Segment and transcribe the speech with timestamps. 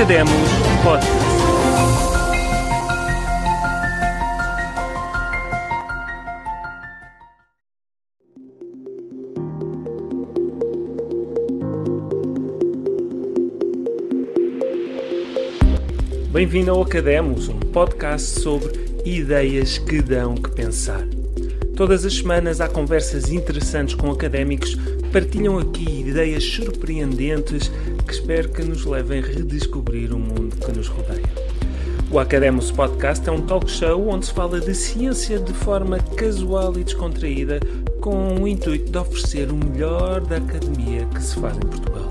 [0.00, 0.32] Academos
[0.82, 1.20] Podcast.
[16.32, 18.72] Bem-vindo ao Academos, um podcast sobre
[19.04, 21.06] ideias que dão que pensar.
[21.76, 27.70] Todas as semanas há conversas interessantes com académicos que partilham aqui ideias surpreendentes
[28.02, 31.28] que espero que nos levem a redescobrir o mundo que nos rodeia.
[32.10, 36.76] O Academos Podcast é um talk show onde se fala de ciência de forma casual
[36.76, 37.60] e descontraída,
[38.00, 42.10] com o intuito de oferecer o melhor da academia que se faz em Portugal.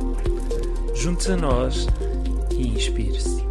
[0.95, 1.87] Junte-se a nós
[2.51, 3.43] e inspire-se.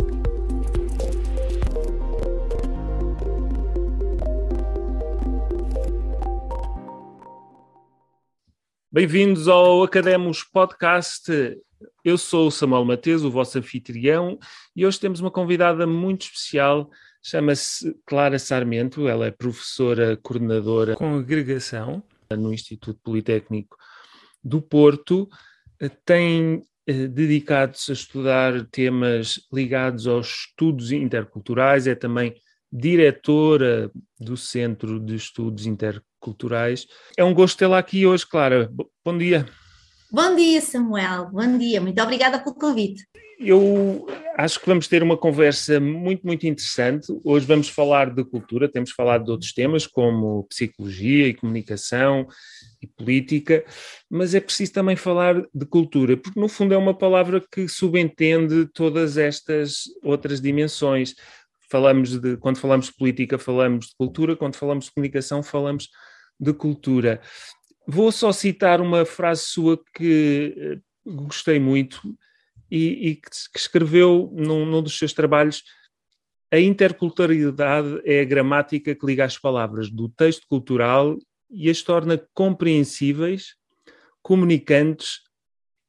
[8.90, 11.30] Bem-vindos ao Academos Podcast.
[12.04, 14.38] Eu sou o Samuel Mateus, o vosso anfitrião,
[14.74, 16.90] e hoje temos uma convidada muito especial,
[17.22, 23.76] chama-se Clara Sarmento, ela é professora coordenadora com agregação no Instituto Politécnico
[24.42, 25.28] do Porto,
[26.04, 32.34] tem eh, dedicado-se a estudar temas ligados aos estudos interculturais, é também
[32.70, 36.86] diretora do Centro de Estudos Interculturais.
[37.16, 38.70] É um gosto tê-la aqui hoje, Clara.
[39.04, 39.46] Bom dia.
[40.10, 41.30] Bom dia, Samuel.
[41.30, 41.80] Bom dia.
[41.80, 43.04] Muito obrigada pelo convite.
[43.38, 44.06] Eu
[44.36, 47.06] acho que vamos ter uma conversa muito, muito interessante.
[47.22, 52.26] Hoje vamos falar de cultura, temos falado de outros temas como psicologia e comunicação
[52.82, 53.64] e política,
[54.10, 58.66] mas é preciso também falar de cultura, porque no fundo é uma palavra que subentende
[58.74, 61.14] todas estas outras dimensões
[61.70, 65.88] falamos de, quando falamos de política, falamos de cultura, quando falamos de comunicação, falamos
[66.40, 67.20] de cultura.
[67.90, 72.14] Vou só citar uma frase sua que eh, gostei muito
[72.70, 75.64] e, e que, escreveu num, num dos seus trabalhos.
[76.52, 81.16] A interculturalidade é a gramática que liga as palavras do texto cultural
[81.50, 83.56] e as torna compreensíveis,
[84.20, 85.22] comunicantes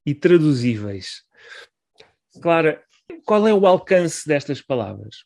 [0.06, 1.24] e traduzíveis.
[2.42, 2.82] Clara,
[3.26, 5.26] qual é o alcance destas palavras?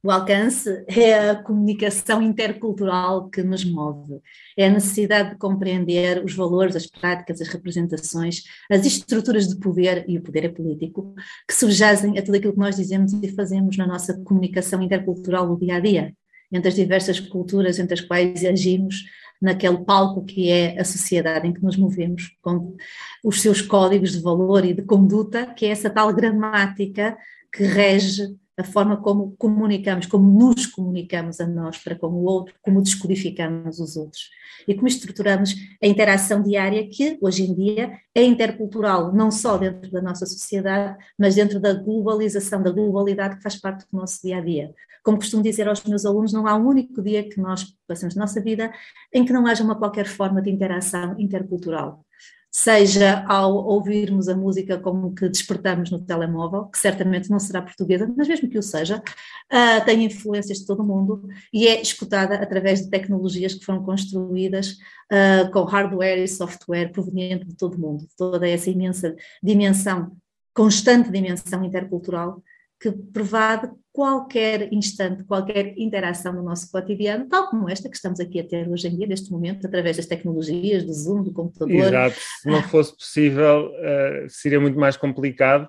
[0.00, 4.20] O alcance é a comunicação intercultural que nos move,
[4.56, 10.04] é a necessidade de compreender os valores, as práticas, as representações, as estruturas de poder,
[10.08, 11.14] e o poder é político,
[11.46, 15.58] que subjazem a tudo aquilo que nós dizemos e fazemos na nossa comunicação intercultural no
[15.58, 16.14] dia a dia,
[16.52, 19.04] entre as diversas culturas entre as quais agimos,
[19.42, 22.76] naquele palco que é a sociedade em que nos movemos, com
[23.24, 27.16] os seus códigos de valor e de conduta, que é essa tal gramática
[27.52, 32.54] que rege a forma como comunicamos, como nos comunicamos a nós para com o outro,
[32.60, 34.30] como descodificamos os outros
[34.66, 39.90] e como estruturamos a interação diária que hoje em dia é intercultural, não só dentro
[39.92, 44.38] da nossa sociedade, mas dentro da globalização, da globalidade que faz parte do nosso dia
[44.38, 44.74] a dia.
[45.04, 48.22] Como costumo dizer aos meus alunos, não há um único dia que nós passamos na
[48.22, 48.72] nossa vida
[49.14, 52.04] em que não haja uma qualquer forma de interação intercultural
[52.50, 58.12] seja ao ouvirmos a música como que despertamos no telemóvel, que certamente não será portuguesa,
[58.16, 62.36] mas mesmo que o seja, uh, tem influências de todo o mundo e é escutada
[62.36, 64.72] através de tecnologias que foram construídas
[65.12, 70.16] uh, com hardware e software proveniente de todo o mundo, toda essa imensa dimensão,
[70.54, 72.42] constante dimensão intercultural
[72.80, 78.38] que pervade qualquer instante, qualquer interação no nosso cotidiano, tal como esta que estamos aqui
[78.38, 81.74] a ter hoje em dia, neste momento, através das tecnologias, do Zoom, do computador.
[81.74, 85.68] Exato, se não fosse possível, uh, seria muito mais complicado,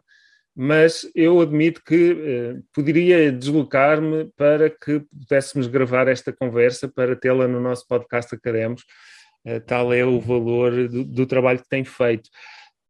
[0.55, 7.47] mas eu admito que uh, poderia deslocar-me para que pudéssemos gravar esta conversa, para tê-la
[7.47, 8.83] no nosso podcast Academos,
[9.47, 12.29] uh, tal é o valor do, do trabalho que tem feito.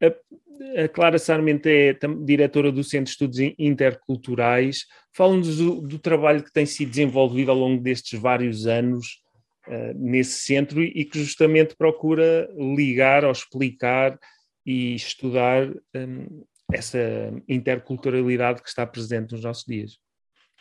[0.02, 4.86] A Clara Sarmento é diretora do Centro de Estudos Interculturais.
[5.14, 9.22] Fala-nos do, do, trabalho que tem sido desenvolvido ao longo destes vários anos
[9.68, 14.20] uh, nesse centro e que justamente procura ligar ou explicar
[14.66, 17.00] e estudar um, essa
[17.48, 19.98] interculturalidade que está presente nos nossos dias.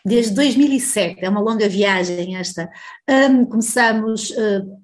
[0.04, 2.70] Desde 2007, é uma longa viagem esta.
[3.08, 4.82] Um, começamos uh,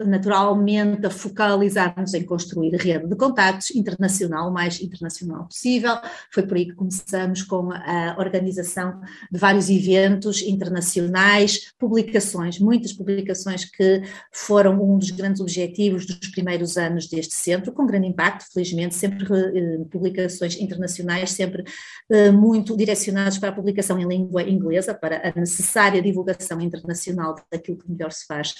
[0.00, 5.96] naturalmente a focalizar-nos em construir rede de contactos internacional, o mais internacional possível.
[6.32, 9.00] Foi por aí que começamos com a organização
[9.30, 14.02] de vários eventos internacionais, publicações, muitas publicações que
[14.32, 19.26] foram um dos grandes objetivos dos primeiros anos deste centro, com grande impacto, felizmente, sempre
[19.32, 21.64] eh, publicações internacionais, sempre
[22.10, 27.78] eh, muito direcionadas para a publicação em língua inglesa, para a necessária divulgação internacional daquilo
[27.78, 28.54] que melhor se faz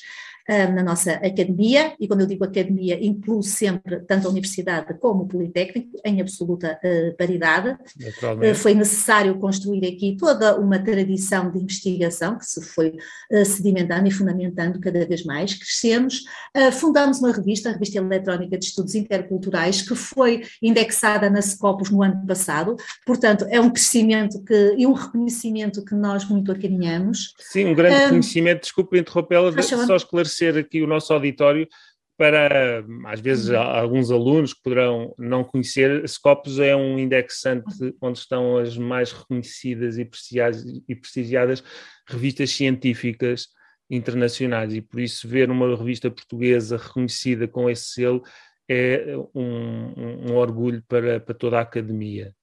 [0.49, 5.25] eh, na nossa academia, e quando eu digo academia, incluo sempre tanto a universidade como
[5.25, 7.71] o Politécnico, em absoluta uh, paridade.
[7.71, 12.97] Uh, foi necessário construir aqui toda uma tradição de investigação que se foi
[13.31, 15.55] uh, sedimentando e fundamentando cada vez mais.
[15.55, 16.25] Crescemos,
[16.73, 22.03] fundamos uma revista, a Revista Eletrónica de Estudos Interculturais, que foi indexada na Scopus no
[22.03, 27.35] ano passado, portanto, é um crescimento que, e um reconhecimento que nós muito acarinhamos.
[27.39, 31.69] Sim, um grande reconhecimento, desculpe interrompê-la, só esclarecer aqui o nosso auditório,
[32.17, 33.59] para, às vezes, uhum.
[33.59, 39.99] alguns alunos que poderão não conhecer, Scopus é um indexante onde estão as mais reconhecidas
[39.99, 41.63] e prestigiadas
[42.09, 43.49] revistas científicas
[43.91, 48.23] internacionais e por isso ver uma revista portuguesa reconhecida com esse selo
[48.69, 52.35] é um, um orgulho para, para toda a academia.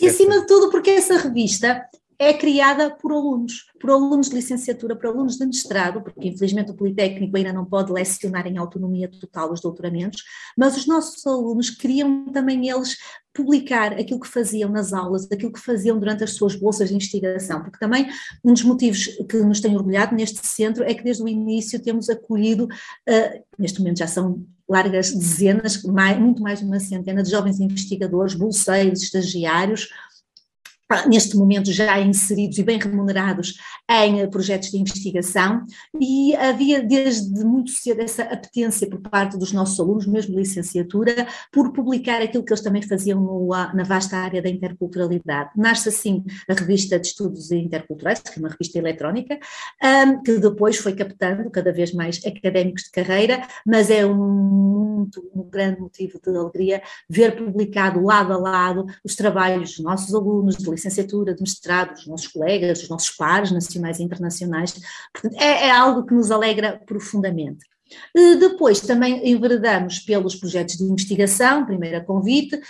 [0.00, 1.84] E acima de tudo porque essa revista
[2.18, 6.74] é criada por alunos, por alunos de licenciatura, por alunos de mestrado, porque infelizmente o
[6.74, 10.24] Politécnico ainda não pode lecionar em autonomia total os doutoramentos,
[10.56, 12.96] mas os nossos alunos queriam também eles
[13.32, 17.62] publicar aquilo que faziam nas aulas, aquilo que faziam durante as suas bolsas de investigação,
[17.62, 18.08] porque também
[18.44, 22.10] um dos motivos que nos tem orgulhado neste centro é que desde o início temos
[22.10, 27.30] acolhido, uh, neste momento já são largas dezenas, mais, muito mais de uma centena de
[27.30, 29.88] jovens investigadores, bolseiros, estagiários,
[31.06, 33.54] neste momento já inseridos e bem remunerados
[33.90, 35.64] em projetos de investigação
[36.00, 41.26] e havia desde muito cedo essa apetência por parte dos nossos alunos, mesmo de licenciatura,
[41.52, 45.50] por publicar aquilo que eles também faziam no, na vasta área da interculturalidade.
[45.56, 49.38] Nasce assim a revista de estudos interculturais, que é uma revista eletrónica,
[50.24, 55.42] que depois foi captando cada vez mais académicos de carreira, mas é um, muito, um
[55.48, 60.64] grande motivo de alegria ver publicado lado a lado os trabalhos dos nossos alunos de
[60.78, 64.74] licenciatura, de mestrado, dos nossos colegas, dos nossos pares nacionais e internacionais.
[65.34, 67.66] É, é algo que nos alegra profundamente.
[68.14, 72.60] Depois também enveredamos pelos projetos de investigação, primeiro a convite,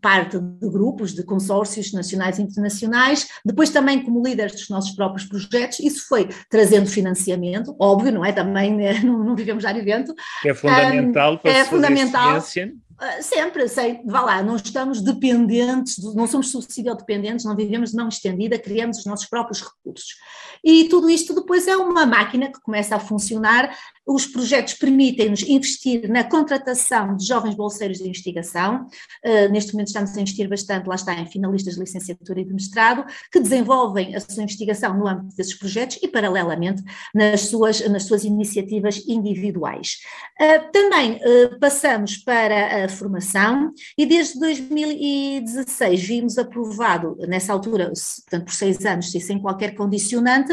[0.00, 5.28] parte de grupos, de consórcios nacionais e internacionais, depois também como líderes dos nossos próprios
[5.28, 8.32] projetos, isso foi trazendo financiamento, óbvio, não é?
[8.32, 9.00] Também né?
[9.04, 10.14] não, não vivemos já evento.
[10.44, 12.40] É fundamental para é fundamental.
[12.40, 12.89] ciência ah,
[13.22, 18.08] sempre, sei, vá lá, não estamos dependentes, não somos subsídio dependentes, não vivemos de mão
[18.08, 20.16] estendida, criamos os nossos próprios recursos.
[20.64, 23.74] E tudo isto depois é uma máquina que começa a funcionar,
[24.06, 28.86] os projetos permitem-nos investir na contratação de jovens bolseiros de investigação,
[29.24, 32.52] uh, neste momento estamos a investir bastante, lá está, em finalistas de licenciatura e de
[32.52, 36.82] mestrado, que desenvolvem a sua investigação no âmbito desses projetos e, paralelamente,
[37.14, 39.98] nas suas, nas suas iniciativas individuais.
[40.40, 48.44] Uh, também uh, passamos para a formação e desde 2016 vimos aprovado, nessa altura, portanto
[48.44, 50.49] por seis anos e sem qualquer condicionante,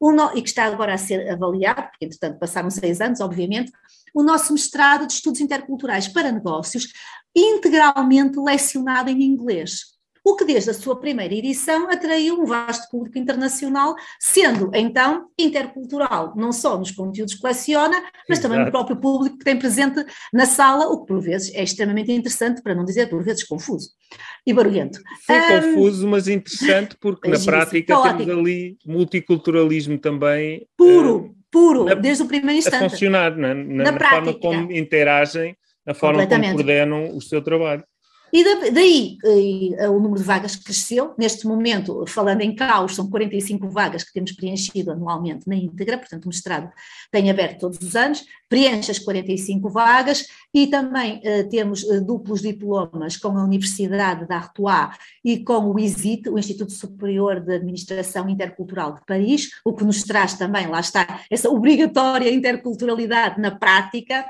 [0.00, 3.72] no, e que está agora a ser avaliado, porque entretanto passaram seis anos, obviamente,
[4.14, 6.92] o nosso mestrado de estudos interculturais para negócios,
[7.34, 9.95] integralmente lecionado em inglês
[10.26, 16.34] o que desde a sua primeira edição atraiu um vasto público internacional, sendo então intercultural,
[16.34, 18.48] não só nos conteúdos que coleciona, mas Exato.
[18.48, 22.10] também no próprio público que tem presente na sala, o que por vezes é extremamente
[22.10, 23.90] interessante, para não dizer por vezes confuso
[24.44, 24.98] e barulhento.
[25.24, 28.24] Foi um, confuso, mas interessante, porque na prática caótico.
[28.24, 30.66] temos ali multiculturalismo também.
[30.76, 32.84] Puro, uh, puro, na, desde o primeiro instante.
[32.84, 35.56] A funcionar, na, na, na, na forma como interagem,
[35.86, 37.84] na forma como coordenam o seu trabalho.
[38.36, 39.18] E daí
[39.88, 41.14] o número de vagas cresceu.
[41.16, 46.26] Neste momento, falando em caos, são 45 vagas que temos preenchido anualmente na íntegra, portanto,
[46.26, 46.70] o mestrado
[47.10, 52.40] tem aberto todos os anos, preenche as 45 vagas e também uh, temos uh, duplos
[52.40, 58.28] diplomas com a Universidade da Artois e com o ISIT, o Instituto Superior de Administração
[58.28, 64.24] Intercultural de Paris, o que nos traz também, lá está, essa obrigatória interculturalidade na prática.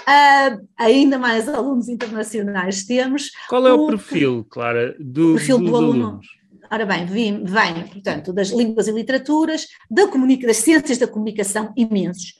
[0.00, 3.30] Uh, ainda mais alunos internacionais temos.
[3.50, 6.06] Qual é o, o perfil, Clara, do, perfil do aluno?
[6.06, 6.26] Alunos?
[6.70, 10.06] Ora bem, vem, vem, portanto, das línguas e literaturas, da
[10.46, 12.34] das ciências da comunicação imensos,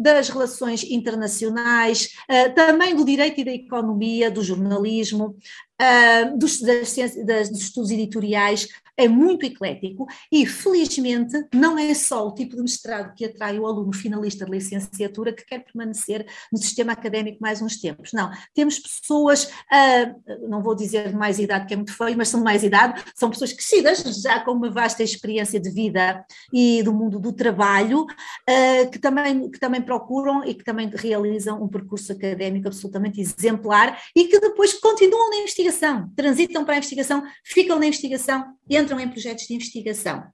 [0.00, 5.36] das relações internacionais, uh, também do direito e da economia, do jornalismo,
[5.80, 12.26] uh, dos, das, das, dos estudos editoriais, é muito eclético e, felizmente, não é só
[12.26, 16.58] o tipo de mestrado que atrai o aluno finalista de licenciatura que quer permanecer no
[16.58, 18.12] sistema académico mais uns tempos.
[18.12, 22.28] Não, temos pessoas, uh, não vou dizer de mais idade, que é muito feio, mas
[22.28, 26.82] são de mais idade, são pessoas crescidas, já com uma vasta experiência de vida e
[26.82, 31.68] do mundo do trabalho, uh, que, também, que também procuram e que também realizam um
[31.68, 37.22] percurso académico absolutamente exemplar e que depois continuam na investigação investigação, transitam para a investigação,
[37.44, 40.24] ficam na investigação, entram em projetos de investigação.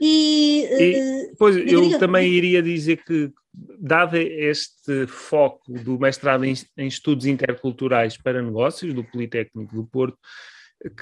[0.00, 3.30] E, e pois, eu diga, também iria dizer que,
[3.80, 10.18] dado este foco do mestrado em, em estudos interculturais para negócios do Politécnico do Porto,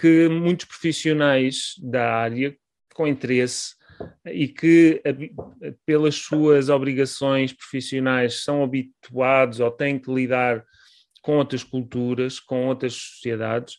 [0.00, 2.56] que muitos profissionais da área
[2.94, 3.74] com interesse
[4.26, 5.02] e que,
[5.84, 10.64] pelas suas obrigações profissionais, são habituados ou têm que lidar
[11.26, 13.74] com outras culturas, com outras sociedades,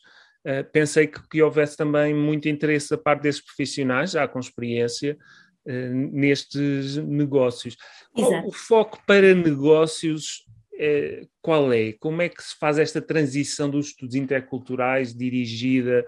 [0.46, 5.18] uh, pensei que, que, houvesse também muito interesse da parte desses profissionais, já com experiência,
[5.66, 7.78] uh, nestes negócios.
[8.14, 8.50] Exato.
[8.50, 11.94] O foco para negócios uh, qual é?
[11.94, 16.06] Como é que se faz esta transição dos estudos interculturais dirigida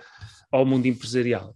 [0.51, 1.55] ao mundo empresarial?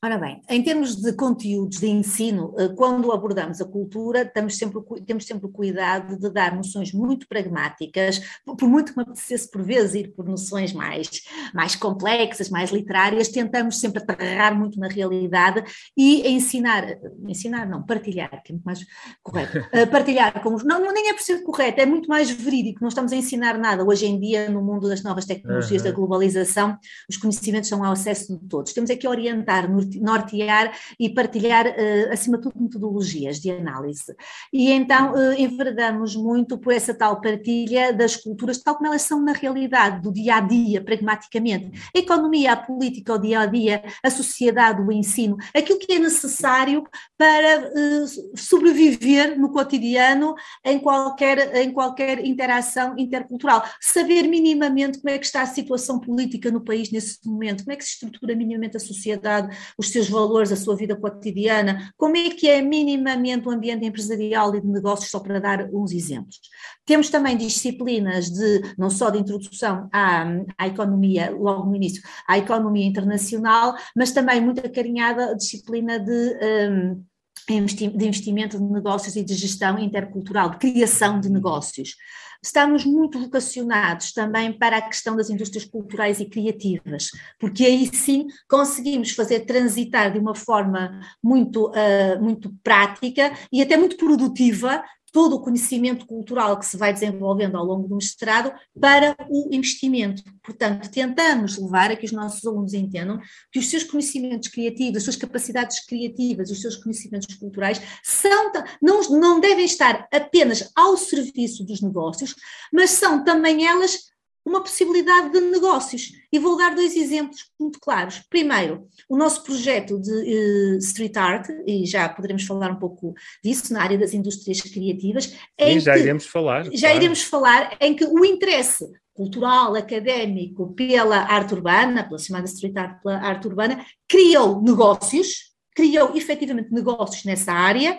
[0.00, 4.80] Ora bem, em termos de conteúdos de ensino, eh, quando abordamos a cultura, temos sempre,
[5.04, 9.60] temos sempre o cuidado de dar noções muito pragmáticas, por muito que me apetecesse por
[9.60, 11.10] vezes ir por noções mais,
[11.52, 15.64] mais complexas, mais literárias, tentamos sempre aterrar muito na realidade
[15.96, 16.84] e ensinar,
[17.26, 18.86] ensinar não, partilhar, que é muito mais
[19.20, 22.78] correto, eh, partilhar com os, não, nem é por ser correto, é muito mais verídico,
[22.82, 25.88] não estamos a ensinar nada, hoje em dia no mundo das novas tecnologias, uhum.
[25.88, 26.78] da globalização,
[27.10, 31.66] os conhecimentos são ao acesso de todos, temos é que orientar no nortear e partilhar,
[31.66, 34.14] uh, acima de tudo, metodologias de análise.
[34.52, 39.20] E então uh, enveredamos muito por essa tal partilha das culturas, tal como elas são
[39.20, 41.72] na realidade, do dia a dia, pragmaticamente.
[41.94, 45.98] A economia, a política, o dia a dia, a sociedade, o ensino, aquilo que é
[45.98, 46.84] necessário
[47.16, 53.64] para uh, sobreviver no cotidiano em qualquer, em qualquer interação intercultural.
[53.80, 57.76] Saber minimamente como é que está a situação política no país nesse momento, como é
[57.76, 62.30] que se estrutura minimamente a sociedade, os seus valores, a sua vida cotidiana, como é
[62.30, 66.40] que é minimamente o ambiente empresarial e de negócios, só para dar uns exemplos.
[66.84, 70.26] Temos também disciplinas de, não só de introdução à,
[70.58, 76.38] à economia, logo no início, à economia internacional, mas também muito acarinhada a disciplina de.
[76.42, 77.04] Um,
[77.48, 81.94] de investimento de negócios e de gestão intercultural, de criação de negócios.
[82.42, 88.26] Estamos muito vocacionados também para a questão das indústrias culturais e criativas, porque aí sim
[88.48, 95.36] conseguimos fazer transitar de uma forma muito, uh, muito prática e até muito produtiva todo
[95.36, 100.22] o conhecimento cultural que se vai desenvolvendo ao longo do mestrado para o investimento.
[100.42, 103.18] Portanto, tentamos levar a que os nossos alunos entendam
[103.52, 109.00] que os seus conhecimentos criativos, as suas capacidades criativas, os seus conhecimentos culturais são, não,
[109.10, 112.34] não devem estar apenas ao serviço dos negócios,
[112.72, 114.08] mas são também elas
[114.48, 116.12] uma possibilidade de negócios.
[116.32, 118.22] E vou dar dois exemplos muito claros.
[118.30, 123.14] Primeiro, o nosso projeto de uh, street art, e já poderemos falar um pouco
[123.44, 125.26] disso na área das indústrias criativas.
[125.60, 126.64] Sim, já iremos falar.
[126.64, 126.96] Já claro.
[126.96, 133.02] iremos falar em que o interesse cultural, académico pela arte urbana, pela chamada street art,
[133.02, 137.98] pela arte urbana, criou negócios, criou efetivamente negócios nessa área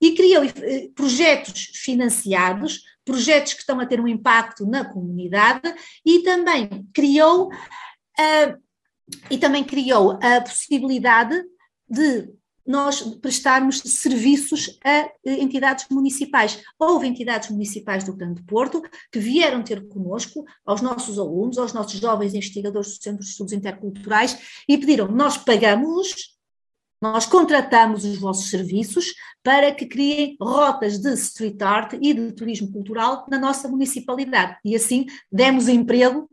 [0.00, 6.20] e criou eh, projetos financiados projetos que estão a ter um impacto na comunidade e
[6.20, 8.62] também criou uh,
[9.30, 11.42] e também criou a possibilidade
[11.88, 12.32] de
[12.66, 16.62] nós prestarmos serviços a entidades municipais.
[16.78, 18.80] Houve entidades municipais do Grande Porto
[19.10, 23.52] que vieram ter connosco, aos nossos alunos, aos nossos jovens investigadores do Centro de Estudos
[23.52, 26.32] Interculturais, e pediram: nós pagamos
[27.02, 29.06] nós contratamos os vossos serviços
[29.42, 34.56] para que criem rotas de street art e de turismo cultural na nossa municipalidade.
[34.64, 36.30] E assim demos emprego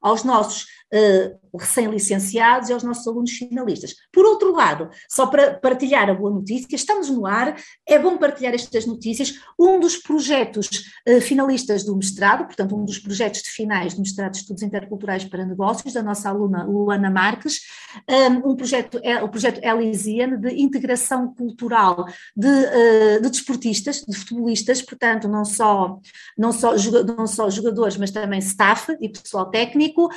[0.00, 3.94] aos nossos uh, recém-licenciados e aos nossos alunos finalistas.
[4.12, 8.54] Por outro lado, só para partilhar a boa notícia, estamos no ar, é bom partilhar
[8.54, 9.40] estas notícias.
[9.58, 10.68] Um dos projetos
[11.08, 15.24] uh, finalistas do mestrado, portanto, um dos projetos de finais do mestrado de Estudos Interculturais
[15.24, 17.60] para Negócios, da nossa aluna Luana Marques,
[18.08, 24.16] um, um projeto, é, o projeto Elysian, de integração cultural de, uh, de desportistas, de
[24.16, 25.98] futebolistas, portanto, não só,
[26.36, 26.74] não, só,
[27.16, 30.10] não só jogadores, mas também staff e pessoal técnico,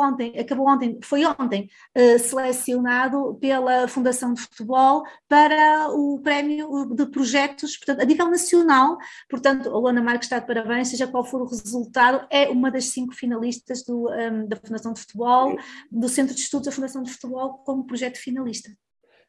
[0.00, 7.06] ontem, acabou ontem, foi ontem, uh, selecionado pela Fundação de Futebol para o prémio de
[7.06, 8.96] projetos, portanto, a nível nacional,
[9.28, 12.86] portanto, a Luana Marques está de parabéns, seja qual for o resultado, é uma das
[12.86, 15.56] cinco finalistas do, um, da Fundação de Futebol,
[15.90, 18.70] do Centro de Estudos da Fundação de Futebol, como projeto finalista.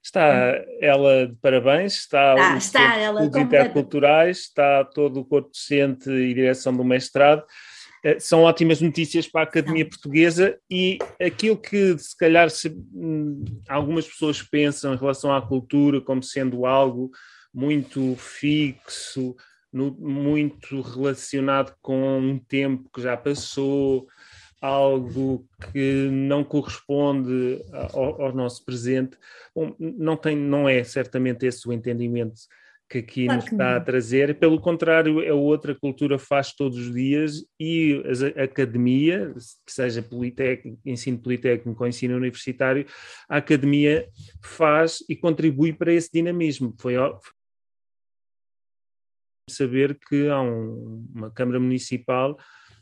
[0.03, 6.33] Está ela de parabéns, está, está, está ela interculturais, está todo o corpo docente e
[6.33, 7.43] direção do mestrado.
[8.07, 13.43] Eh, são ótimas notícias para a Academia Portuguesa e aquilo que se calhar se, hum,
[13.67, 17.11] algumas pessoas pensam em relação à cultura como sendo algo
[17.53, 19.35] muito fixo,
[19.73, 24.07] no, muito relacionado com um tempo que já passou,
[24.61, 27.61] algo que não corresponde
[27.93, 29.17] ao, ao nosso presente.
[29.53, 32.39] Bom, não, tem, não é certamente esse o entendimento
[32.89, 36.93] que aqui claro nos está a trazer, pelo contrário, a outra cultura faz todos os
[36.93, 38.01] dias e
[38.37, 39.33] a academia,
[39.65, 42.85] que seja politécnico, ensino politécnico ou ensino universitário,
[43.27, 44.07] a academia
[44.41, 46.73] faz e contribui para esse dinamismo.
[46.79, 46.95] Foi
[49.49, 52.37] saber que há um, uma Câmara Municipal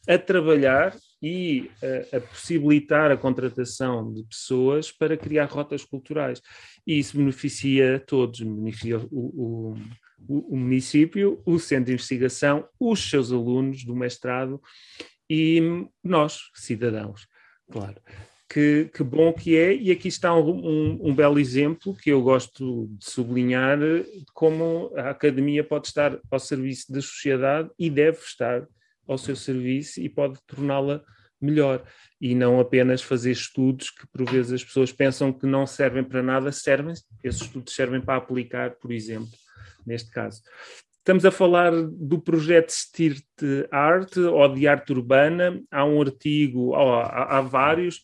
[0.07, 1.71] a trabalhar e
[2.11, 6.41] a, a, possibilitar a contratação de pessoas para criar rotas culturais.
[6.85, 9.75] E isso beneficia todos, beneficia o, o,
[10.27, 14.61] o, município, o centro de investigação, os seus alunos do mestrado
[15.29, 17.27] e nós, cidadãos,
[17.71, 17.99] claro.
[18.47, 22.21] Que, que bom que é, e aqui está um, um, um, belo exemplo que eu
[22.21, 23.79] gosto de sublinhar,
[24.35, 28.67] como a academia pode estar ao serviço da sociedade e deve estar
[29.07, 31.03] ao seu serviço e pode torná-la
[31.41, 31.83] melhor
[32.19, 36.23] e não apenas fazer estudos que por vezes as pessoas pensam que não servem para
[36.23, 36.93] nada, servem,
[37.23, 39.29] esses estudos servem para aplicar, por exemplo,
[39.85, 40.41] neste caso.
[40.97, 43.23] Estamos a falar do projeto Street
[43.69, 45.61] Art ou de arte urbana.
[45.69, 48.01] Há um artigo, há, há, vários,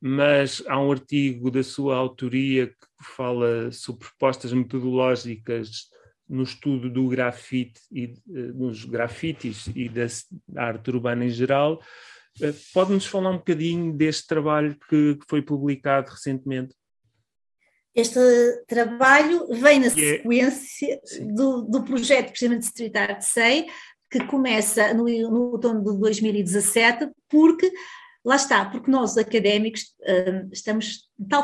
[0.00, 5.88] mas há um artigo da sua autoria que fala sobre propostas metodológicas
[6.28, 10.06] no estudo do grafite e nos eh, grafites e da
[10.56, 11.80] arte urbana em geral.
[12.40, 16.74] Eh, pode-nos falar um bocadinho deste trabalho que foi publicado recentemente?
[17.94, 18.20] Este
[18.66, 20.18] trabalho vem na yeah.
[20.18, 21.00] sequência
[21.34, 23.66] do, do projeto precisamente de Street Art Say,
[24.10, 27.72] que começa no, no outono de 2017, porque
[28.22, 31.42] lá está, porque nós académicos uh, estamos tal,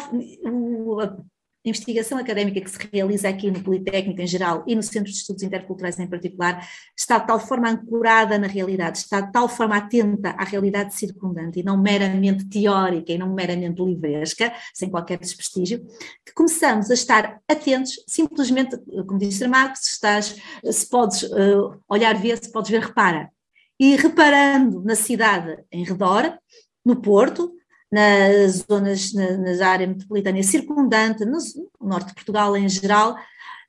[1.64, 5.18] o, investigação académica que se realiza aqui no Politécnico em geral e no Centro de
[5.18, 6.66] Estudos Interculturais em particular
[6.96, 11.60] está de tal forma ancorada na realidade, está de tal forma atenta à realidade circundante
[11.60, 15.84] e não meramente teórica e não meramente livresca, sem qualquer desprestígio,
[16.24, 18.76] que começamos a estar atentos, simplesmente,
[19.06, 20.36] como disse Marcos, se estás,
[20.70, 23.30] se podes uh, olhar, ver, se podes ver, repara.
[23.78, 26.38] E reparando na cidade em redor,
[26.84, 27.52] no Porto,
[27.92, 31.38] nas zonas, na, nas área metropolitana circundante, no,
[31.78, 33.16] norte de Portugal em geral,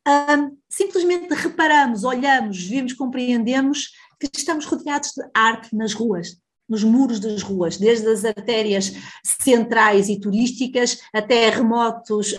[0.08, 6.38] um, simplesmente reparamos, olhamos, vimos, compreendemos que estamos rodeados de arte nas ruas,
[6.70, 8.94] nos muros das ruas, desde as artérias
[9.24, 12.34] centrais e turísticas até remotos.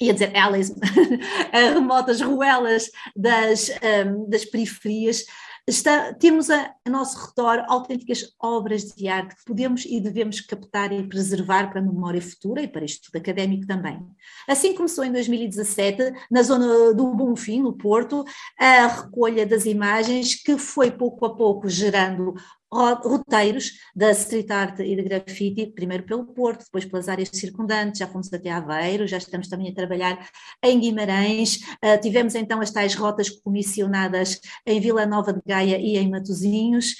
[0.00, 0.74] Ia dizer alleys,
[1.52, 3.70] remotas ruelas das,
[4.04, 5.24] um, das periferias,
[5.64, 10.92] Está, temos a, a nosso redor autênticas obras de arte que podemos e devemos captar
[10.92, 14.04] e preservar para a memória futura e para estudo académico também.
[14.48, 18.24] Assim começou em 2017, na zona do Bonfim, no Porto,
[18.58, 22.34] a recolha das imagens que foi pouco a pouco gerando
[22.72, 28.06] roteiros da street art e de grafite, primeiro pelo Porto, depois pelas áreas circundantes, já
[28.06, 30.26] fomos até Aveiro, já estamos também a trabalhar
[30.62, 35.98] em Guimarães, uh, tivemos então as tais rotas comissionadas em Vila Nova de Gaia e
[35.98, 36.94] em Matosinhos,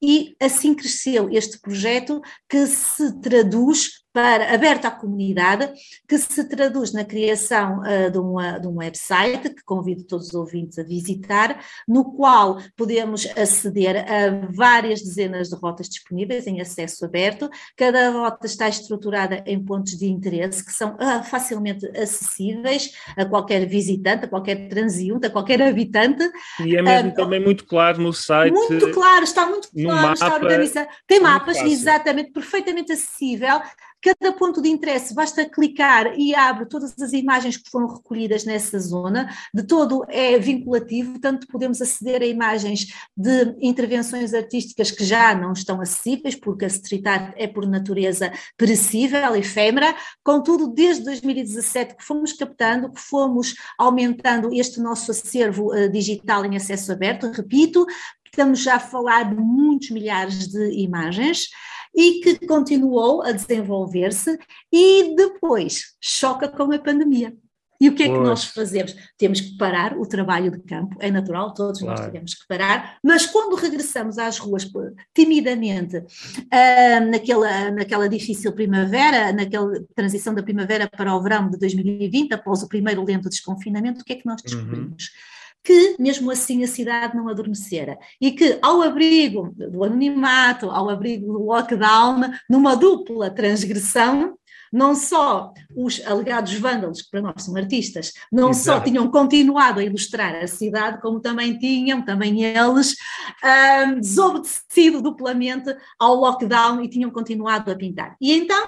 [0.00, 5.70] e assim cresceu este projeto que se traduz para, aberto à comunidade,
[6.08, 10.34] que se traduz na criação uh, de, uma, de um website, que convido todos os
[10.34, 17.04] ouvintes a visitar, no qual podemos aceder a várias dezenas de rotas disponíveis em acesso
[17.04, 17.48] aberto.
[17.76, 23.66] Cada rota está estruturada em pontos de interesse que são uh, facilmente acessíveis a qualquer
[23.66, 26.28] visitante, a qualquer transeunte, a qualquer habitante.
[26.58, 28.52] E é mesmo uh, também muito claro no site.
[28.52, 30.88] Muito claro, está muito claro, mapa, está organizado.
[31.06, 33.60] Tem mapas, exatamente, perfeitamente acessível
[34.08, 38.78] Cada ponto de interesse basta clicar e abre todas as imagens que foram recolhidas nessa
[38.78, 45.34] zona, de todo é vinculativo, tanto podemos aceder a imagens de intervenções artísticas que já
[45.34, 49.94] não estão acessíveis, porque a street art é por natureza perecível, efêmera,
[50.24, 56.56] contudo, desde 2017 que fomos captando, que fomos aumentando este nosso acervo uh, digital em
[56.56, 57.84] acesso aberto, repito,
[58.24, 61.48] estamos já a falar de muitos milhares de imagens,
[61.94, 64.38] e que continuou a desenvolver-se
[64.72, 67.34] e depois choca com a pandemia.
[67.80, 68.94] E o que é que nós fazemos?
[69.16, 72.02] Temos que parar o trabalho de campo, é natural, todos claro.
[72.02, 74.68] nós temos que parar, mas quando regressamos às ruas
[75.14, 82.32] timidamente, uh, naquela, naquela difícil primavera, naquela transição da primavera para o verão de 2020,
[82.32, 84.44] após o primeiro lento desconfinamento, o que é que nós uhum.
[84.44, 85.04] descobrimos?
[85.04, 85.37] Uhum
[85.68, 91.30] que mesmo assim a cidade não adormecera e que ao abrigo do anonimato, ao abrigo
[91.30, 94.38] do lockdown, numa dupla transgressão,
[94.72, 98.78] não só os alegados vândalos, que para nós são artistas, não Exato.
[98.78, 102.96] só tinham continuado a ilustrar a cidade, como também tinham, também eles,
[103.44, 108.16] um, desobedecido duplamente ao lockdown e tinham continuado a pintar.
[108.18, 108.66] E então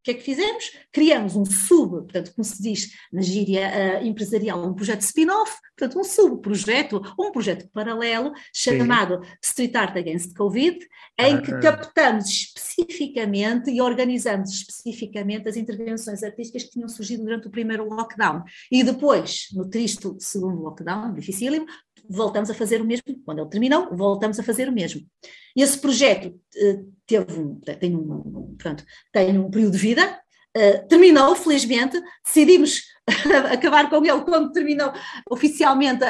[0.00, 0.72] o que é que fizemos?
[0.90, 6.00] Criamos um sub, portanto, como se diz na gíria uh, empresarial, um projeto spin-off, portanto,
[6.00, 9.30] um subprojeto, um projeto paralelo, chamado Sim.
[9.44, 10.78] Street Art Against Covid,
[11.18, 17.48] em ah, que captamos especificamente e organizamos especificamente as intervenções artísticas que tinham surgido durante
[17.48, 18.42] o primeiro lockdown.
[18.72, 21.66] E depois, no triste segundo lockdown, dificílimo,
[22.08, 23.04] voltamos a fazer o mesmo.
[23.22, 25.02] Quando ele terminou, voltamos a fazer o mesmo.
[25.56, 30.20] Esse projeto uh, teve um, tem, um, pronto, tem um período de vida,
[30.56, 32.82] uh, terminou, felizmente, decidimos
[33.52, 34.92] acabar com ele quando terminou
[35.30, 36.04] oficialmente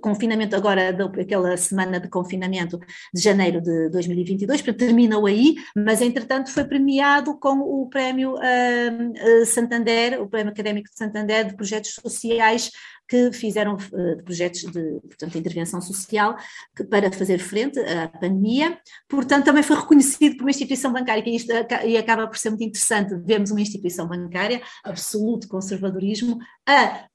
[0.00, 2.78] confinamento agora, aquela semana de confinamento
[3.12, 10.20] de janeiro de 2022, terminou aí, mas entretanto foi premiado com o prémio uh, Santander,
[10.20, 12.70] o prémio académico de Santander de projetos sociais
[13.08, 16.36] que fizeram uh, projetos de portanto, intervenção social
[16.74, 18.78] que, para fazer frente à pandemia.
[19.08, 21.52] Portanto, também foi reconhecido por uma instituição bancária, que isto,
[21.84, 27.06] e acaba por ser muito interessante, vemos uma instituição bancária, absoluto conservadorismo, a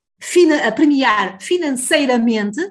[0.64, 2.62] a premiar financeiramente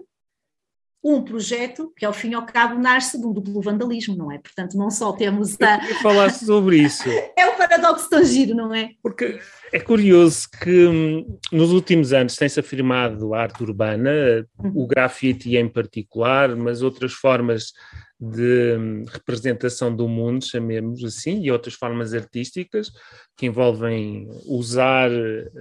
[1.02, 4.38] um projeto que, ao fim e ao cabo, nasce de um duplo vandalismo, não é?
[4.38, 5.88] Portanto, não só temos a.
[5.88, 7.08] Eu falar sobre isso.
[7.36, 8.90] é um paradoxo tão giro, não é?
[9.02, 9.40] Porque
[9.72, 14.10] é curioso que hum, nos últimos anos tem-se afirmado a arte urbana,
[14.58, 14.72] uhum.
[14.74, 17.72] o grafite em particular, mas outras formas
[18.20, 22.90] de hum, representação do mundo, chamemos assim, e outras formas artísticas
[23.34, 25.10] que envolvem usar,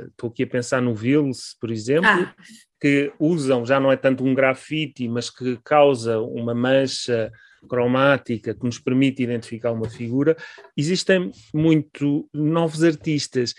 [0.10, 2.36] estou aqui a pensar no Vils, por exemplo, ah.
[2.80, 7.32] Que usam, já não é tanto um grafite, mas que causa uma mancha
[7.68, 10.38] cromática que nos permite identificar uma figura.
[10.78, 13.54] Existem muito novos artistas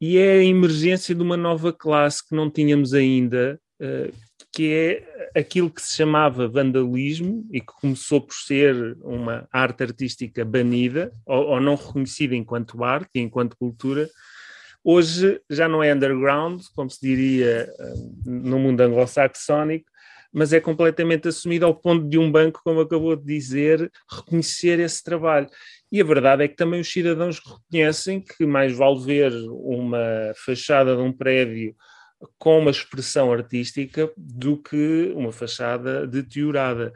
[0.00, 4.12] e é a emergência de uma nova classe que não tínhamos ainda, uh,
[4.50, 10.44] que é aquilo que se chamava vandalismo e que começou por ser uma arte artística
[10.44, 14.08] banida ou, ou não reconhecida enquanto arte e enquanto cultura,
[14.84, 19.90] hoje já não é underground, como se diria eh, no mundo anglo-saxónico,
[20.32, 25.02] mas é completamente assumido ao ponto de um banco, como acabou de dizer, reconhecer esse
[25.04, 25.46] trabalho.
[25.90, 30.96] E a verdade é que também os cidadãos reconhecem que mais vale ver uma fachada
[30.96, 31.76] de um prédio
[32.38, 36.92] com uma expressão artística do que uma fachada deteriorada.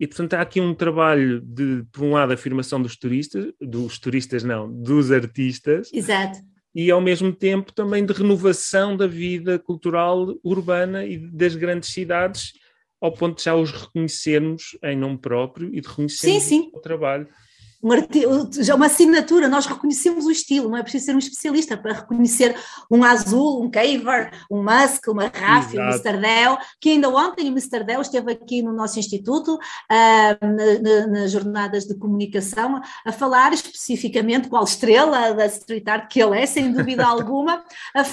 [0.00, 4.42] E, portanto, há aqui um trabalho de, por um lado, afirmação dos turistas, dos turistas
[4.42, 5.90] não, dos artistas.
[5.92, 6.38] Exato.
[6.74, 12.52] E, ao mesmo tempo, também de renovação da vida cultural urbana e das grandes cidades,
[13.00, 16.70] ao ponto de já os reconhecermos em nome próprio e de reconhecermos sim, sim.
[16.72, 17.26] o trabalho
[17.82, 22.54] uma assinatura, nós reconhecemos o estilo, não é preciso ser um especialista para reconhecer
[22.90, 26.18] um azul, um caver, um musk, uma rafi, um Mr.
[26.18, 27.84] Dell, que ainda ontem o Mr.
[27.84, 34.48] Dell esteve aqui no nosso instituto, uh, na, nas jornadas de comunicação, a falar especificamente
[34.48, 37.64] qual estrela da street art que ele é, sem dúvida alguma,
[37.94, 38.04] a,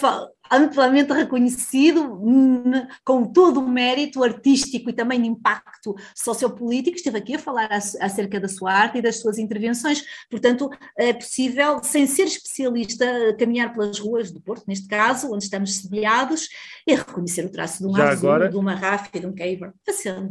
[0.52, 2.72] amplamente reconhecido, hum,
[3.04, 8.48] com todo o mérito artístico e também impacto sociopolítico, esteve aqui a falar acerca da
[8.48, 10.04] sua arte e das suas intervenções.
[10.30, 13.06] Portanto, é possível, sem ser especialista,
[13.38, 16.48] caminhar pelas ruas do Porto, neste caso, onde estamos sediados,
[16.86, 19.74] e reconhecer o traço de um Já azul, agora, de uma Rafa, de um Caber.
[19.86, 20.30] Fácil.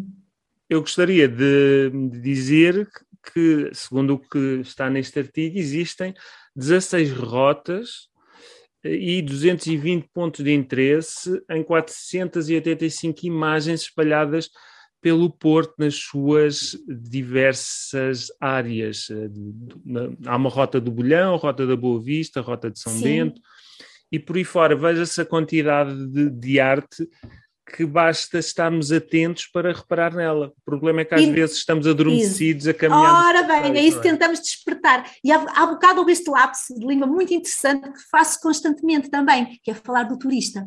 [0.69, 1.91] Eu gostaria de
[2.23, 2.89] dizer
[3.33, 6.15] que, segundo o que está neste artigo, existem
[6.55, 8.09] 16 rotas
[8.85, 14.51] e 220 pontos de interesse em 485 imagens espalhadas
[15.01, 19.09] pelo Porto nas suas diversas áreas.
[20.27, 23.03] Há uma rota do Bolhão, a rota da Boa Vista, a rota de São Sim.
[23.03, 23.41] Bento,
[24.11, 27.09] e por aí fora, veja-se a quantidade de, de arte
[27.75, 30.53] que basta estarmos atentos para reparar nela.
[30.57, 32.71] O problema é que às e, vezes estamos adormecidos isso.
[32.71, 33.27] a caminhar.
[33.27, 34.13] Ora bem, é isso que é?
[34.13, 35.11] tentamos despertar.
[35.25, 39.59] E há, há bocado houve este lapso de língua muito interessante que faço constantemente também,
[39.63, 40.67] que é falar do turista.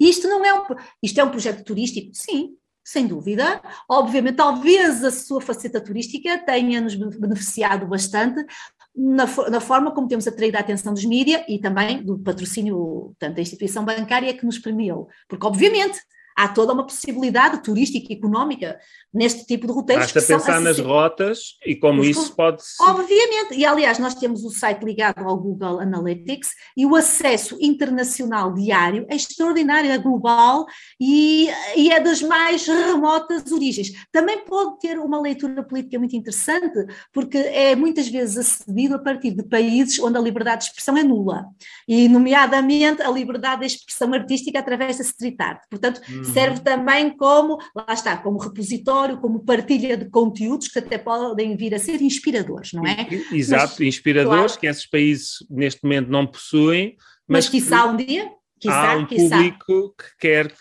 [0.00, 0.64] E isto não é um,
[1.02, 2.10] isto é um projeto turístico?
[2.14, 2.50] Sim,
[2.84, 3.60] sem dúvida.
[3.88, 8.46] Obviamente, talvez a sua faceta turística tenha-nos beneficiado bastante
[8.94, 13.36] na, na, forma como temos atraído a atenção dos mídias e também do patrocínio, tanto
[13.36, 15.08] da instituição bancária que nos premiou.
[15.28, 15.98] Porque, obviamente,
[16.38, 18.78] há toda uma possibilidade turística e económica
[19.12, 20.12] neste tipo de roteiros.
[20.12, 22.80] Basta pensar nas rotas e como Os, isso pode ser.
[22.84, 28.54] Obviamente, e aliás, nós temos o site ligado ao Google Analytics e o acesso internacional
[28.54, 30.64] diário é extraordinário, é global
[31.00, 33.90] e, e é das mais remotas origens.
[34.12, 39.32] Também pode ter uma leitura política muito interessante, porque é muitas vezes acedido a partir
[39.32, 41.46] de países onde a liberdade de expressão é nula,
[41.88, 45.62] e nomeadamente a liberdade de expressão artística através da street art.
[45.68, 46.27] Portanto, uhum.
[46.32, 51.74] Serve também como, lá está, como repositório, como partilha de conteúdos que até podem vir
[51.74, 53.06] a ser inspiradores, não é?
[53.32, 56.96] Exato, mas, inspiradores claro, que esses países neste momento não possuem.
[57.26, 60.52] Mas, mas quiçá um dia, quiçá, há um público que quer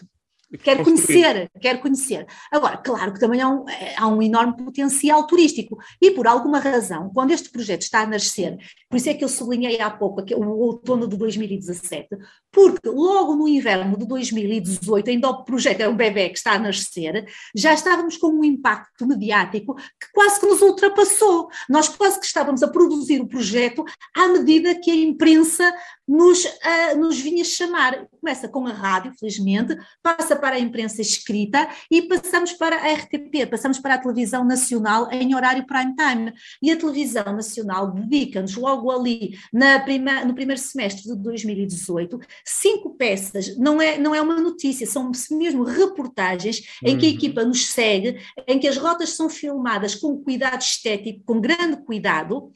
[0.64, 2.26] Quer conhecer, quer conhecer.
[2.52, 3.66] Agora, claro que também há um,
[3.98, 8.58] há um, enorme potencial turístico e por alguma razão, quando este projeto está a nascer,
[8.90, 12.08] por isso é que eu sublinhei há pouco o outono de 2017,
[12.52, 16.60] porque logo no inverno de 2018, ainda o projeto é um bebê que está a
[16.60, 21.50] nascer, já estávamos com um impacto mediático que quase que nos ultrapassou.
[21.70, 23.84] Nós quase que estávamos a produzir o projeto
[24.16, 25.74] à medida que a imprensa
[26.08, 28.08] nos, uh, nos vinha chamar.
[28.20, 33.50] Começa com a rádio, felizmente, passa para a imprensa escrita e passamos para a RTP,
[33.50, 36.34] passamos para a televisão nacional em horário prime time.
[36.62, 42.96] E a televisão nacional dedica-nos logo ali, na prima, no primeiro semestre de 2018, cinco
[42.96, 43.58] peças.
[43.58, 47.16] Não é, não é uma notícia, são mesmo reportagens em que a uhum.
[47.16, 52.52] equipa nos segue, em que as rotas são filmadas com cuidado estético, com grande cuidado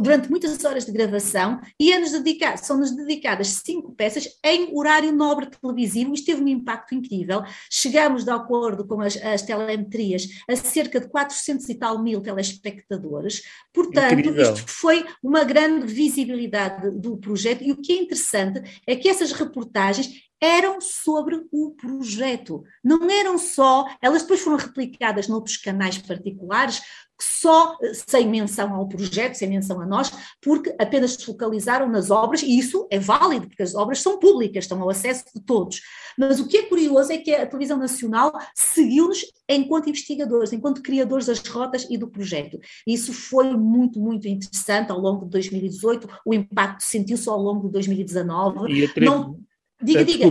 [0.00, 5.46] durante muitas horas de gravação e é-nos dedicado, são-nos dedicadas cinco peças em horário nobre
[5.46, 6.12] televisivo.
[6.12, 7.42] Isto teve um impacto incrível.
[7.70, 13.42] Chegamos, de acordo com as, as telemetrias, a cerca de 400 e tal mil telespectadores.
[13.72, 14.54] Portanto, incrível.
[14.54, 19.32] isto foi uma grande visibilidade do projeto e o que é interessante é que essas
[19.32, 26.80] reportagens eram sobre o projeto, não eram só, elas depois foram replicadas noutros canais particulares,
[27.20, 27.76] só
[28.06, 32.58] sem menção ao projeto, sem menção a nós, porque apenas se focalizaram nas obras, e
[32.58, 35.80] isso é válido, porque as obras são públicas, estão ao acesso de todos.
[36.16, 41.26] Mas o que é curioso é que a televisão nacional seguiu-nos enquanto investigadores, enquanto criadores
[41.26, 42.58] das rotas e do projeto.
[42.86, 47.72] Isso foi muito, muito interessante ao longo de 2018, o impacto sentiu-se ao longo de
[47.72, 48.72] 2019.
[48.72, 49.38] E atrevo, Não,
[49.82, 50.26] diga, diga.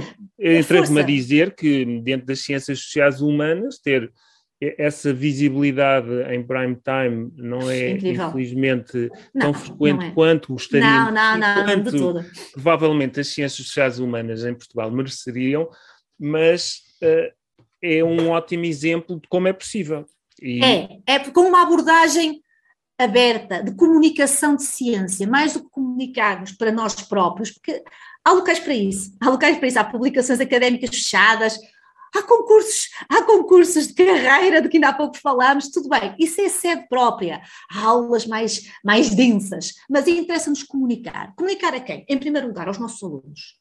[0.60, 4.12] Atrevo-me a dizer que dentro das ciências sociais humanas, ter
[4.59, 8.27] essa visibilidade em prime time não é, Incrível.
[8.27, 10.11] infelizmente, não, tão frequente é.
[10.11, 11.13] quanto gostaríamos.
[11.13, 12.25] Não, não, não, de tudo.
[12.53, 15.69] Provavelmente as ciências sociais humanas em Portugal mereceriam,
[16.19, 17.31] mas uh,
[17.81, 20.05] é um ótimo exemplo de como é possível.
[20.41, 20.63] E...
[20.63, 22.41] É, é com uma abordagem
[22.97, 27.83] aberta de comunicação de ciência, mais do que comunicarmos para nós próprios, porque
[28.25, 31.59] há locais para isso, há locais para isso, há publicações académicas fechadas,
[32.17, 36.41] Há concursos, há concursos de carreira, de que ainda há pouco falámos, tudo bem, isso
[36.41, 41.36] é sede própria, há aulas mais, mais densas, mas interessa-nos comunicar.
[41.36, 42.03] Comunicar a quem?
[42.10, 43.60] Em primeiro lugar, aos nossos alunos,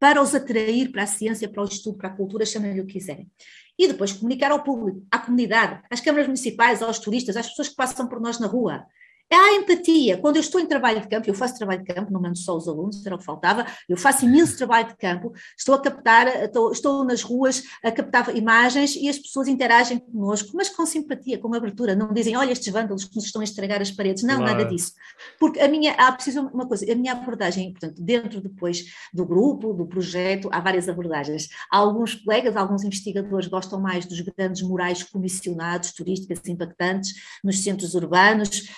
[0.00, 2.94] para os atrair para a ciência, para o estudo, para a cultura, chamem-lhe o que
[2.94, 3.30] quiserem.
[3.78, 7.76] E depois comunicar ao público, à comunidade, às câmaras municipais, aos turistas, às pessoas que
[7.76, 8.86] passam por nós na rua.
[9.32, 10.18] Há empatia.
[10.18, 12.56] Quando eu estou em trabalho de campo, eu faço trabalho de campo, não mando só
[12.56, 16.26] os alunos, era o que faltava, eu faço imenso trabalho de campo, estou a captar,
[16.44, 21.38] estou, estou nas ruas a captar imagens e as pessoas interagem connosco, mas com simpatia,
[21.38, 24.36] com abertura, não dizem, olha estes vândalos que nos estão a estragar as paredes, não,
[24.36, 24.52] claro.
[24.52, 24.92] nada disso.
[25.38, 29.72] Porque a minha, há preciso uma coisa, a minha abordagem, portanto, dentro depois do grupo,
[29.72, 31.48] do projeto, há várias abordagens.
[31.70, 37.94] Há alguns colegas, alguns investigadores gostam mais dos grandes murais comissionados, turísticos impactantes, nos centros
[37.94, 38.68] urbanos,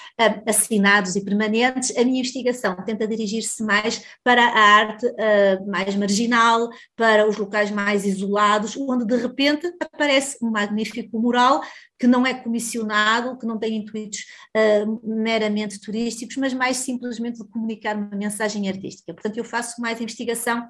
[0.46, 6.68] assinados e permanentes, a minha investigação tenta dirigir-se mais para a arte uh, mais marginal,
[6.96, 11.62] para os locais mais isolados, onde de repente aparece um magnífico mural
[11.98, 14.20] que não é comissionado, que não tem intuitos
[14.56, 19.14] uh, meramente turísticos, mas mais simplesmente de comunicar uma mensagem artística.
[19.14, 20.68] Portanto, eu faço mais investigação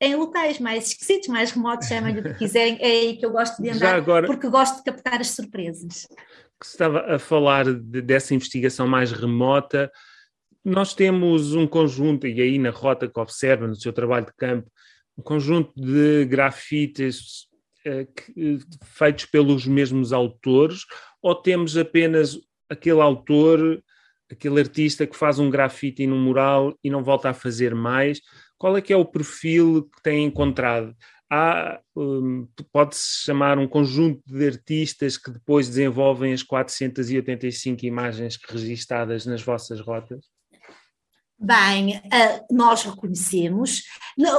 [0.00, 3.62] em locais mais esquisitos, mais remotos, chamem-lhe o que quiserem, é aí que eu gosto
[3.62, 4.26] de andar, agora...
[4.26, 6.06] porque gosto de captar as surpresas
[6.64, 9.90] que estava a falar de, dessa investigação mais remota,
[10.64, 14.70] nós temos um conjunto, e aí na rota que observa no seu trabalho de campo,
[15.16, 17.48] um conjunto de grafites
[17.84, 20.86] eh, que, feitos pelos mesmos autores,
[21.22, 23.82] ou temos apenas aquele autor,
[24.30, 28.20] aquele artista que faz um grafite num mural e não volta a fazer mais?
[28.56, 30.96] Qual é que é o perfil que tem encontrado?
[31.30, 39.26] Há, um, pode-se chamar um conjunto de artistas que depois desenvolvem as 485 imagens registadas
[39.26, 40.24] nas vossas rotas?
[41.38, 42.00] Bem,
[42.50, 43.82] nós reconhecemos,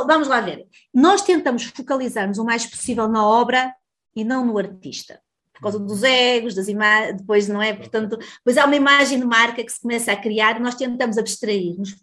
[0.07, 3.73] vamos lá ver, nós tentamos focalizar-nos o mais possível na obra
[4.15, 5.21] e não no artista.
[5.53, 9.25] Por causa dos egos, das imagens, depois não é, portanto, depois há uma imagem de
[9.25, 11.95] marca que se começa a criar, nós tentamos abstrair-nos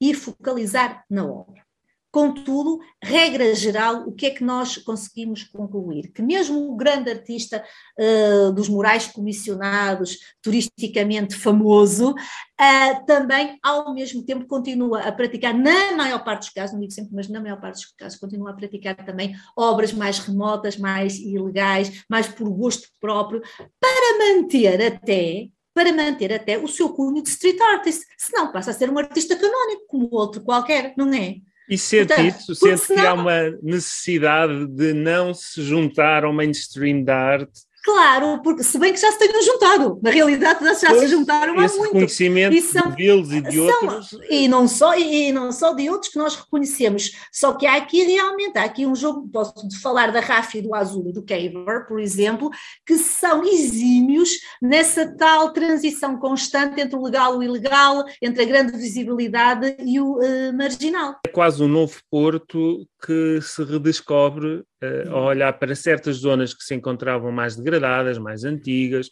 [0.00, 1.64] e focalizar na obra.
[2.14, 6.12] Contudo, regra geral, o que é que nós conseguimos concluir?
[6.12, 7.64] Que mesmo o grande artista
[7.98, 15.96] uh, dos murais comissionados, turisticamente famoso, uh, também, ao mesmo tempo, continua a praticar, na
[15.96, 18.54] maior parte dos casos, não digo sempre, mas na maior parte dos casos, continua a
[18.54, 23.42] praticar também obras mais remotas, mais ilegais, mais por gosto próprio,
[23.80, 28.72] para manter até para manter até o seu cunho de street artist, senão passa a
[28.72, 31.38] ser um artista canónico, como outro qualquer, não é?
[31.68, 33.00] E sente Portanto, isso, sente senão...
[33.00, 38.78] que há uma necessidade de não se juntar ao mainstream da arte Claro, porque se
[38.78, 41.82] bem que já se tenham juntado, na realidade já pois, se juntaram há muito.
[41.82, 44.18] reconhecimento e são, deles e de são, outros.
[44.30, 48.02] E não, só, e não só de outros que nós reconhecemos, só que há aqui
[48.02, 52.00] realmente, há aqui um jogo, posso falar da Rafi, do Azul e do Caver, por
[52.00, 52.50] exemplo,
[52.86, 54.30] que são exímios
[54.62, 60.00] nessa tal transição constante entre o legal e o ilegal, entre a grande visibilidade e
[60.00, 61.16] o uh, marginal.
[61.26, 66.64] É quase um novo Porto que se redescobre uh, a olhar para certas zonas que
[66.64, 69.10] se encontravam mais degradadas, mais antigas,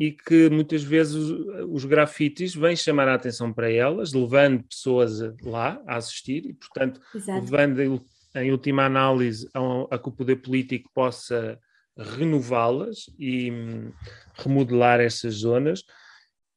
[0.00, 1.30] e que muitas vezes os,
[1.68, 7.00] os grafites vêm chamar a atenção para elas, levando pessoas lá a assistir, e portanto
[7.14, 7.40] Exato.
[7.40, 8.02] levando
[8.34, 11.58] em última análise a, a que o poder político possa
[11.96, 13.92] renová-las e hum,
[14.34, 15.82] remodelar essas zonas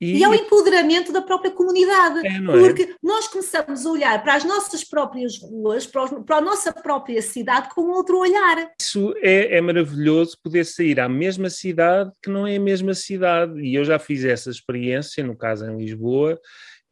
[0.02, 2.42] e, e ao empoderamento da própria comunidade, é, é?
[2.42, 2.96] porque é?
[3.04, 7.22] nós começamos a olhar para as nossas próprias ruas, para, os, para, a nossa própria
[7.22, 8.72] cidade com outro olhar.
[8.82, 13.62] Isso é, é, maravilhoso poder sair à mesma cidade que não é a mesma cidade,
[13.62, 16.40] e eu já fiz essa experiência, no caso em Lisboa,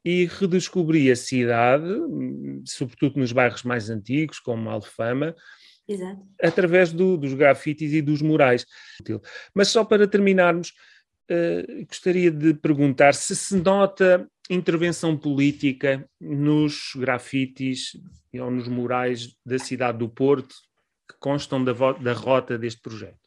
[0.06, 1.90] e redescobri a cidade,
[2.66, 5.36] sobretudo nos bairros mais antigos, como Alfama,
[5.88, 6.22] Exato.
[6.42, 8.68] através do, dos grafites e dos murais.
[9.54, 10.74] Mas só para terminarmos,
[11.30, 17.92] Uh, gostaria de perguntar se se nota intervenção política nos grafites
[18.34, 20.56] ou nos murais da cidade do Porto
[21.08, 23.18] que constam da, da rota deste projeto.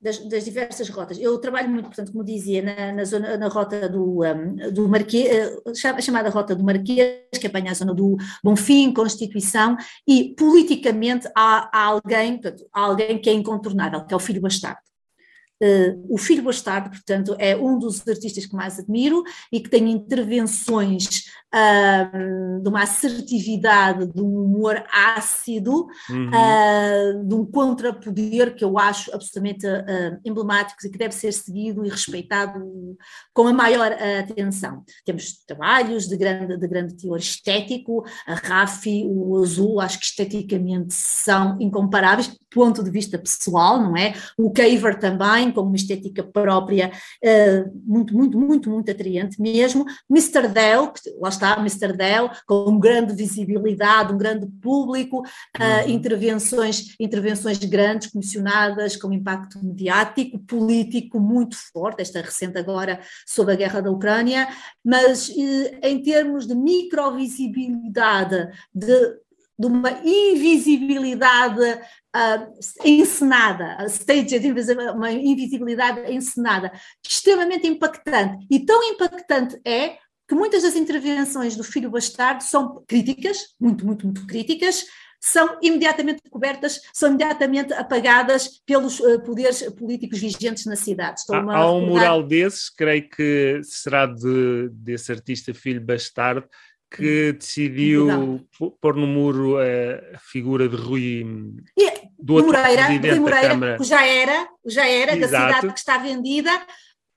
[0.00, 1.18] Das, das, diversas rotas.
[1.20, 5.28] Eu trabalho muito, portanto, como dizia, na, na zona, na rota do, um, do Marquês,
[5.66, 9.76] uh, chamada rota do Marquês, que apanha a zona do Bonfim, Constituição,
[10.08, 14.40] e politicamente há, há alguém, portanto, há alguém que é incontornável, que é o filho
[14.40, 14.80] bastardo.
[16.08, 21.24] O Filho Bastardo, portanto, é um dos artistas que mais admiro e que tem intervenções
[22.62, 26.28] de uma assertividade, de um humor ácido, uhum.
[26.28, 31.84] uh, de um contrapoder que eu acho absolutamente uh, emblemático e que deve ser seguido
[31.84, 32.96] e respeitado
[33.34, 34.84] com a maior atenção.
[35.04, 40.94] Temos trabalhos de grande, de grande teor estético, a Rafi, o Azul, acho que esteticamente
[40.94, 44.14] são incomparáveis, do ponto de vista pessoal, não é?
[44.36, 46.90] O Caver também, com uma estética própria,
[47.84, 49.84] muito, muito, muito, muito atraente mesmo.
[50.10, 50.48] Mr.
[50.48, 51.92] Dell, lá está, Mr.
[51.92, 55.22] Dell, com grande visibilidade, um grande público,
[55.58, 55.86] ah, uhum.
[55.86, 63.54] uh, intervenções, intervenções grandes, comissionadas, com impacto mediático, político muito forte, esta recente agora sobre
[63.54, 64.48] a guerra da Ucrânia,
[64.84, 69.20] mas uh, em termos de microvisibilidade, de
[69.60, 71.60] de uma invisibilidade
[72.16, 72.52] uh,
[72.84, 74.44] encenada, staged,
[74.94, 76.72] uma invisibilidade encenada,
[77.06, 78.46] extremamente impactante.
[78.50, 84.06] E tão impactante é que muitas das intervenções do filho bastardo são críticas, muito, muito,
[84.06, 84.84] muito críticas,
[85.20, 91.22] são imediatamente cobertas, são imediatamente apagadas pelos uh, poderes políticos vigentes na cidade.
[91.30, 96.48] Há, há, um mural desses, creio que será de, desse artista filho bastardo,
[96.90, 98.44] que decidiu
[98.80, 101.24] pôr no muro a figura de Rui,
[102.18, 106.50] do outro Moreira, Rui Moreira, que já era, já era da cidade que está vendida,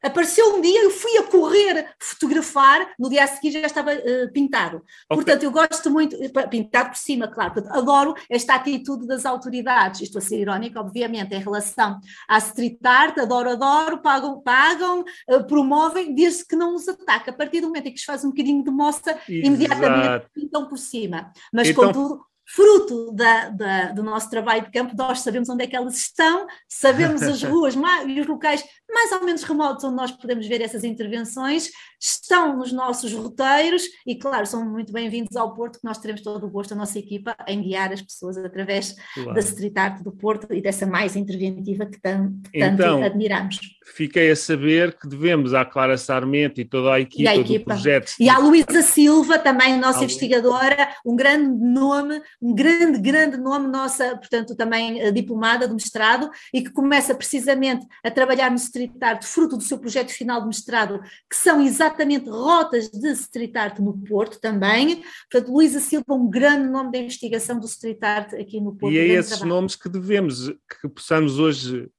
[0.03, 4.31] Apareceu um dia, eu fui a correr fotografar, no dia a seguir já estava uh,
[4.33, 4.77] pintado.
[4.77, 5.15] Okay.
[5.15, 10.01] Portanto, eu gosto muito, eh, pintado por cima, claro, portanto, adoro esta atitude das autoridades.
[10.01, 15.47] Estou a ser irónica, obviamente, em relação à street art, adoro, adoro, pagam, pagam uh,
[15.47, 17.31] promovem, desde que não os ataca.
[17.31, 20.77] A partir do momento em que se faz um bocadinho de moça, imediatamente pintam por
[20.77, 21.31] cima.
[21.53, 21.85] Mas, então...
[21.85, 25.95] contudo fruto da, da, do nosso trabalho de campo, nós sabemos onde é que elas
[25.95, 27.73] estão, sabemos as ruas
[28.07, 28.63] e os locais
[28.93, 34.15] mais ou menos remotos onde nós podemos ver essas intervenções, estão nos nossos roteiros e,
[34.15, 37.35] claro, são muito bem-vindos ao Porto, que nós teremos todo o gosto, a nossa equipa,
[37.47, 39.33] em guiar as pessoas através claro.
[39.33, 43.59] da street art do Porto e dessa mais interventiva que, tanto, que então, tanto admiramos.
[43.95, 47.59] Fiquei a saber que devemos à Clara Sarmento e toda a equipa, a equipa.
[47.59, 48.13] do projeto.
[48.19, 54.15] E à Luísa Silva, também nossa investigadora, um grande nome, um grande, grande nome, nossa,
[54.17, 59.23] portanto, também eh, diplomada do mestrado, e que começa precisamente a trabalhar no street art,
[59.23, 63.97] fruto do seu projeto final de mestrado, que são exatamente rotas de street art no
[63.97, 65.03] Porto também.
[65.31, 68.93] Portanto, Luísa Silva, um grande nome da investigação do street art aqui no Porto.
[68.93, 69.49] E é esses trabalho.
[69.49, 71.89] nomes que devemos, que possamos hoje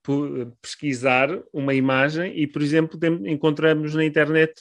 [0.61, 4.55] pesquisar uma imagem e, por exemplo, encontramos na internet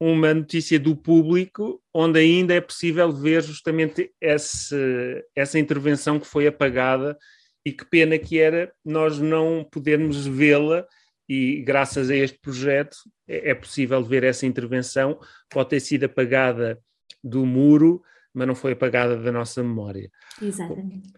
[0.00, 6.46] uma notícia do público onde ainda é possível ver justamente esse, essa intervenção que foi
[6.46, 7.16] apagada
[7.64, 10.86] e que pena que era nós não podermos vê-la
[11.28, 12.96] e graças a este projeto
[13.26, 15.18] é, é possível ver essa intervenção,
[15.50, 16.78] pode ter sido apagada
[17.22, 18.02] do muro,
[18.32, 20.10] mas não foi apagada da nossa memória.
[20.40, 21.12] Exatamente.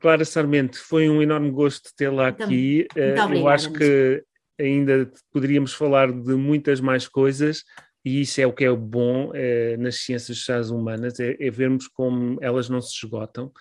[0.00, 2.86] Clara Sarmento, foi um enorme gosto tê-la aqui.
[2.94, 4.22] Muito eh, Eu acho que
[4.58, 7.64] ainda poderíamos falar de muitas mais coisas,
[8.04, 11.86] e isso é o que é bom é, nas ciências sociais humanas, é, é, vermos
[11.86, 13.52] como elas não se esgotam,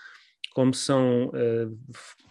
[0.57, 1.77] como são uh,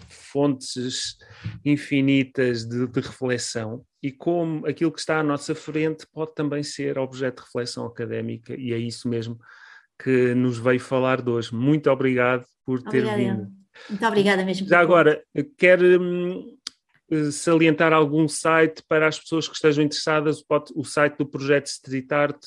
[0.09, 1.17] fontes
[1.65, 6.99] infinitas de, de, reflexão e como aquilo que está à nossa frente pode também ser
[6.99, 9.39] objeto de reflexão académica, e é isso mesmo
[9.97, 11.55] que nos veio falar de hoje.
[11.55, 13.17] Muito obrigado por ter obrigada.
[13.17, 13.49] vindo.
[13.89, 14.67] Muito obrigada mesmo.
[14.67, 15.23] Já agora,
[15.57, 16.56] quer hum,
[17.31, 20.43] salientar algum site para as pessoas que estejam interessadas,
[20.75, 22.47] o site do projeto Street Art?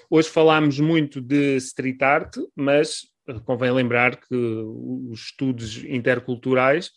[0.10, 3.02] hoje falámos muito de street art, mas
[3.46, 6.92] convém lembrar que os estudos interculturais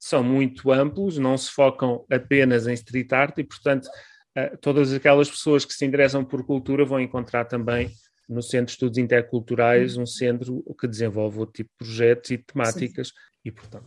[0.00, 3.88] são muito amplos, não se focam apenas em street art e, portanto,
[4.34, 7.90] eh, todas aquelas pessoas que se interessam por cultura vão encontrar também
[8.28, 13.08] no Centro de Estudos Interculturais, um centro que desenvolve outro tipo de projetos e temáticas,
[13.08, 13.14] Sim.
[13.44, 13.86] e portanto.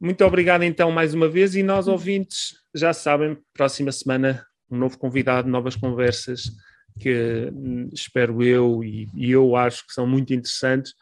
[0.00, 4.96] Muito obrigado então mais uma vez, e nós ouvintes já sabem, próxima semana um novo
[4.96, 6.44] convidado, novas conversas
[6.98, 10.94] que hum, espero eu e, e eu acho que são muito interessantes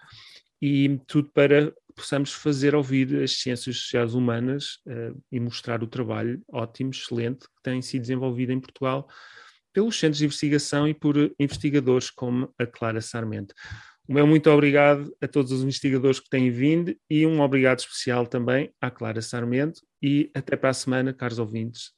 [0.61, 6.41] e tudo para possamos fazer ouvir as ciências sociais humanas uh, e mostrar o trabalho
[6.49, 9.09] ótimo, excelente que tem sido desenvolvido em Portugal
[9.79, 13.55] pelos centros de investigação e por investigadores como a Clara Sarmento.
[14.09, 18.27] O meu muito obrigado a todos os investigadores que têm vindo e um obrigado especial
[18.27, 21.93] também à Clara Sarmento e até para a semana, caros ouvintes.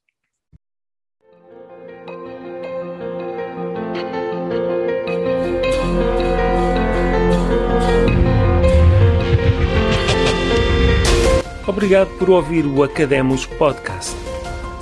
[11.66, 14.19] Obrigado por ouvir o Academos Podcast.